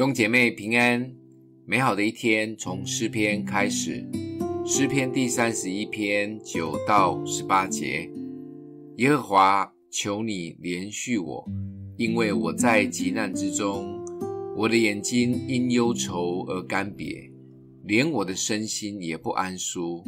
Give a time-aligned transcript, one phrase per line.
[0.00, 1.12] 兄姐妹平安，
[1.66, 4.02] 美好的一天从诗篇开始。
[4.64, 8.10] 诗篇第三十一篇九到十八节：
[8.96, 11.46] 耶和华，求你怜恤我，
[11.98, 14.02] 因为我在急难之中，
[14.56, 17.30] 我的眼睛因忧愁而干瘪，
[17.84, 20.02] 连我的身心也不安舒。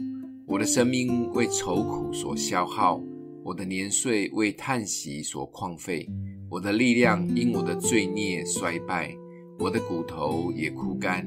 [0.47, 2.99] 我的生命为愁苦所消耗，
[3.45, 6.09] 我的年岁为叹息所旷废，
[6.49, 9.15] 我的力量因我的罪孽衰败。
[9.63, 11.25] 我的骨头也枯干，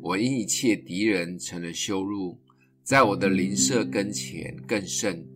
[0.00, 2.38] 我因一切敌人成了羞辱，
[2.84, 5.26] 在我的邻舍跟前更甚。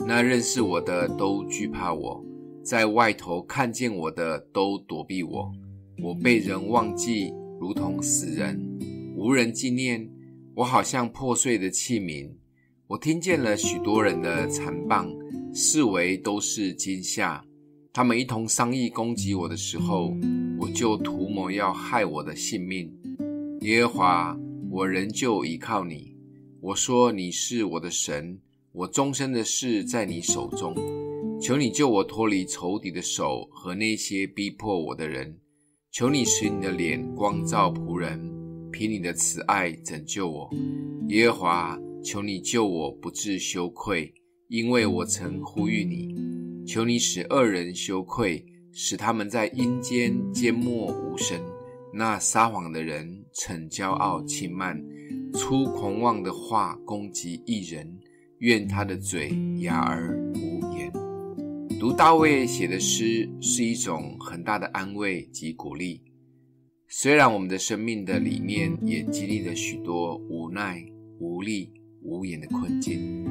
[0.00, 2.22] 那认识我的都惧怕我，
[2.62, 5.50] 在外头看见我的都躲避我。
[6.02, 8.60] 我被人忘记，如同死人，
[9.16, 10.06] 无人纪念。
[10.54, 12.30] 我好像破碎的器皿。
[12.86, 15.08] 我听见了许多人的残谤，
[15.54, 17.42] 视为都是惊吓。
[17.94, 20.14] 他们一同商议攻击我的时候，
[20.64, 22.90] 我就图谋要害我的性命，
[23.60, 26.16] 耶和华，我仍旧倚靠你。
[26.62, 28.38] 我说你是我的神，
[28.72, 30.74] 我终身的事在你手中。
[31.38, 35.38] 求你救我脱离仇敌的手和那些逼迫我的人。
[35.92, 38.18] 求你使你的脸光照仆人，
[38.72, 40.50] 凭你的慈爱拯救我。
[41.08, 44.14] 耶和华，求你救我不致羞愧，
[44.48, 46.14] 因为我曾呼吁你。
[46.66, 48.42] 求你使恶人羞愧。
[48.74, 51.40] 使他们在阴间缄默无声。
[51.92, 54.84] 那撒谎的人逞骄傲轻慢，
[55.32, 57.98] 出狂妄的话攻击一人。
[58.40, 60.92] 愿他的嘴哑而无言。
[61.80, 66.02] 读大卫写的诗是一种很大的安慰及鼓励。
[66.88, 70.84] 虽然我们的生命的里面也经历了许多无奈、
[71.20, 71.72] 无力、
[72.02, 73.24] 无言的困境，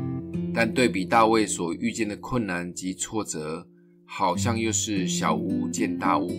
[0.51, 3.67] 但对比大卫所遇见的困难及挫折。
[4.15, 6.29] 好像又是小巫见大巫。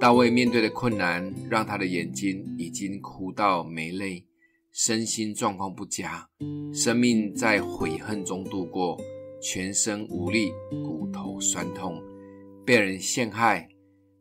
[0.00, 4.24] 大卫面对的困难，让他的眼睛已经哭到没泪，
[4.72, 6.26] 身心状况不佳，
[6.72, 8.98] 生命在悔恨中度过，
[9.42, 12.02] 全身无力，骨头酸痛，
[12.64, 13.68] 被人陷害，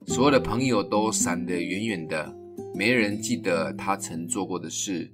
[0.08, 2.35] 所有的朋友都闪得远远的，
[2.74, 5.09] 没人记得他曾做过的事，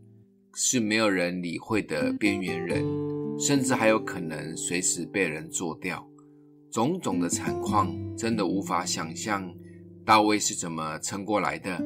[0.56, 2.84] 是没有人理会的边缘人，
[3.40, 6.11] 甚至还有可能随时被人做掉。
[6.72, 9.54] 种种的惨况，真的无法想象
[10.06, 11.78] 大卫是怎么撑过来的。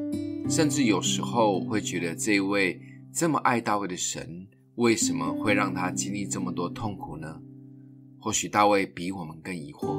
[0.47, 2.79] 甚至有时候会觉得，这位
[3.12, 7.41] 这么爱大卫的神，为什么会让他经历这么多痛苦呢？
[8.19, 9.97] 或许大卫比我们更疑惑，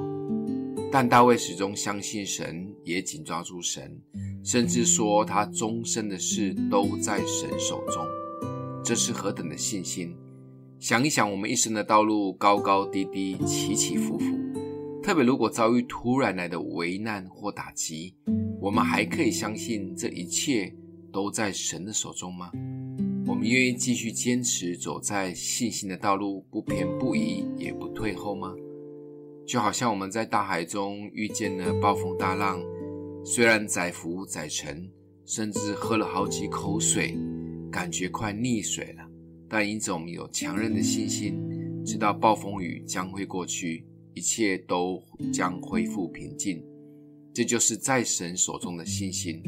[0.92, 4.00] 但大卫始终相信神，也紧抓住神，
[4.44, 8.06] 甚至说他终身的事都在神手中。
[8.84, 10.14] 这是何等的信心！
[10.78, 14.35] 想一想，我们一生的道路高高低低，起起伏伏。
[15.06, 18.12] 特别如果遭遇突然来的危难或打击，
[18.60, 20.74] 我们还可以相信这一切
[21.12, 22.50] 都在神的手中吗？
[23.24, 28.52] 我们愿意继续坚持走在信心的道路，不偏不倚，也不退后吗？
[29.46, 32.60] 就好像我们在大海中遇见了暴风大浪，
[33.24, 34.90] 虽然载浮载沉，
[35.24, 37.16] 甚至喝了好几口水，
[37.70, 39.08] 感觉快溺水了，
[39.48, 41.38] 但因着我们有强韧的信心，
[41.84, 43.86] 知道暴风雨将会过去。
[44.16, 46.64] 一切都将恢复平静，
[47.34, 49.42] 这就是在神手中的信心。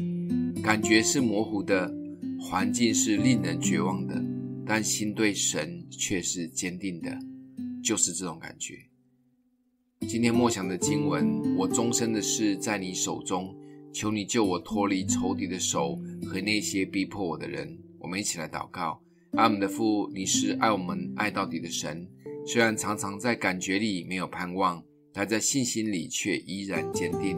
[0.61, 1.91] 感觉是模糊的，
[2.39, 4.23] 环境是令人绝望的，
[4.67, 7.17] 但心对神却是坚定的，
[7.83, 8.75] 就是这种感觉。
[10.07, 13.55] 今天默想的经文，我终身的事在你手中，
[13.91, 17.75] 求你救我脱离仇敌的手和那些逼迫我的人。
[17.97, 19.01] 我们一起来祷告：
[19.31, 22.07] 阿们的父，你是爱我们爱到底的神。
[22.51, 24.83] 虽然常常在感觉里没有盼望，
[25.13, 27.37] 但在信心里却依然坚定。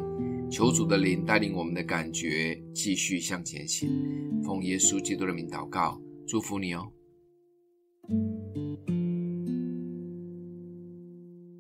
[0.49, 3.89] 求主的灵带领我们的感觉继续向前行。
[4.41, 6.89] 奉耶稣基督的名祷告，祝福你哦。